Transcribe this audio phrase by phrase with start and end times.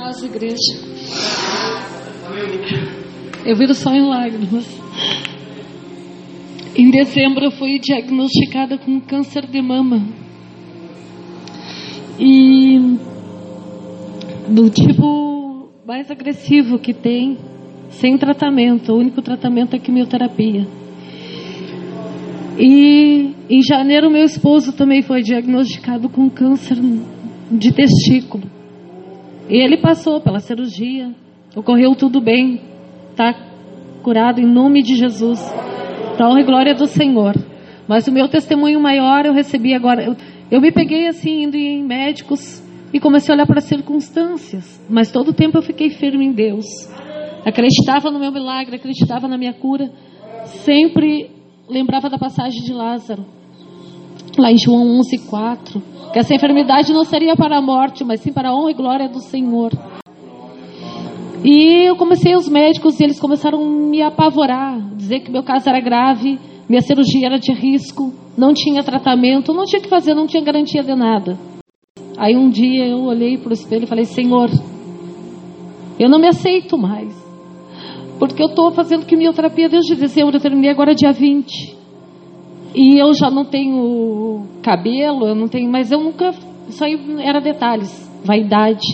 [0.00, 0.56] paz, igreja.
[3.44, 4.66] Eu viro só em lágrimas.
[6.74, 10.02] Em dezembro eu fui diagnosticada com câncer de mama.
[12.18, 12.78] E
[14.48, 17.36] do tipo mais agressivo que tem,
[17.90, 18.92] sem tratamento.
[18.92, 20.66] O único tratamento é quimioterapia.
[22.58, 26.78] E em janeiro meu esposo também foi diagnosticado com câncer
[27.50, 28.59] de testículo.
[29.50, 31.10] E ele passou pela cirurgia,
[31.56, 32.60] ocorreu tudo bem,
[33.10, 33.34] está
[34.00, 35.40] curado em nome de Jesus.
[36.16, 37.34] Para honra e glória do Senhor.
[37.88, 40.04] Mas o meu testemunho maior eu recebi agora.
[40.04, 40.16] Eu,
[40.52, 44.80] eu me peguei assim, indo em médicos e comecei a olhar para as circunstâncias.
[44.88, 46.66] Mas todo o tempo eu fiquei firme em Deus.
[47.44, 49.90] Acreditava no meu milagre, acreditava na minha cura.
[50.44, 51.28] Sempre
[51.68, 53.24] lembrava da passagem de Lázaro.
[54.38, 58.32] Lá em João 11, 4 que essa enfermidade não seria para a morte, mas sim
[58.32, 59.70] para a honra e glória do Senhor.
[61.44, 65.68] E eu comecei os médicos e eles começaram a me apavorar, dizer que meu caso
[65.68, 70.26] era grave, minha cirurgia era de risco, não tinha tratamento, não tinha que fazer, não
[70.26, 71.38] tinha garantia de nada.
[72.18, 74.50] Aí um dia eu olhei para o espelho e falei: Senhor,
[75.98, 77.14] eu não me aceito mais,
[78.18, 81.79] porque eu estou fazendo quimioterapia desde dezembro, eu terminei agora dia 20.
[82.74, 86.30] E eu já não tenho cabelo, eu não tenho, mas eu nunca.
[86.68, 88.86] Isso aí era detalhes, vaidade.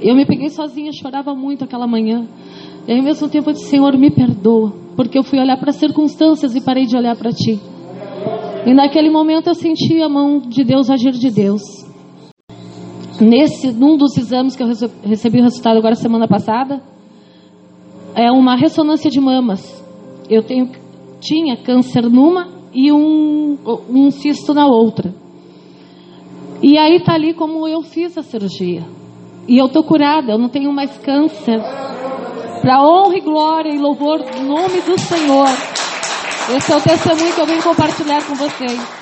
[0.00, 2.26] Eu me peguei sozinha, chorava muito aquela manhã.
[2.88, 5.76] E ao mesmo tempo, eu disse: Senhor, me perdoa, porque eu fui olhar para as
[5.76, 7.60] circunstâncias e parei de olhar para Ti.
[8.66, 11.62] E naquele momento eu senti a mão de Deus agir de Deus.
[13.20, 14.68] Nesse, num dos exames que eu
[15.02, 16.82] recebi o resultado agora semana passada,
[18.14, 19.60] é uma ressonância de mamas.
[20.28, 20.70] Eu tenho,
[21.20, 25.14] tinha câncer numa e um, um cisto na outra.
[26.62, 28.82] E aí tá ali como eu fiz a cirurgia.
[29.48, 31.58] E eu tô curada, eu não tenho mais câncer.
[32.60, 35.48] Para honra e glória e louvor do nome do Senhor.
[36.54, 39.00] Esse é o testemunho que eu venho compartilhar com vocês.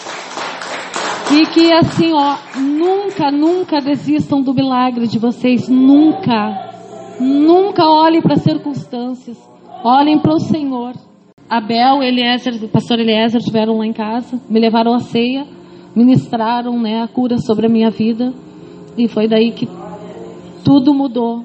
[1.33, 6.71] E que assim, ó, nunca, nunca desistam do milagre de vocês, nunca.
[7.21, 9.37] Nunca olhem para as circunstâncias.
[9.85, 10.95] Olhem para o Senhor.
[11.49, 15.47] Abel, Eliezer, o pastor Eliezer estiveram lá em casa, me levaram à ceia,
[15.97, 18.35] ministraram né, a cura sobre a minha vida
[18.97, 19.67] e foi daí que
[20.65, 21.45] tudo mudou.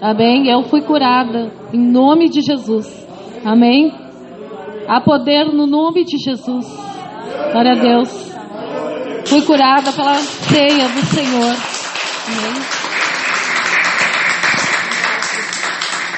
[0.00, 0.48] Amém?
[0.48, 2.86] Eu fui curada em nome de Jesus.
[3.44, 3.92] Amém?
[4.86, 6.66] Há poder no nome de Jesus.
[7.52, 8.32] Glória a Deus.
[9.26, 11.56] Fui curada pela ceia do Senhor.